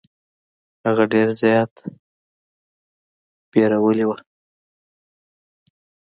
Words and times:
هغه 0.87 1.03
ډير 1.13 1.27
زيات 1.41 1.73
ويرويدلې 3.51 4.05
وه. 4.09 4.17